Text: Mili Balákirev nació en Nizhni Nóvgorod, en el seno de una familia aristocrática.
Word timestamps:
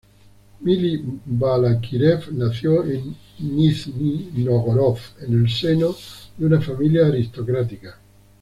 Mili 0.61 0.99
Balákirev 1.39 2.31
nació 2.31 2.83
en 2.87 3.15
Nizhni 3.39 4.31
Nóvgorod, 4.33 4.97
en 5.19 5.39
el 5.39 5.47
seno 5.51 5.95
de 6.39 6.45
una 6.47 6.59
familia 6.59 7.05
aristocrática. 7.05 7.99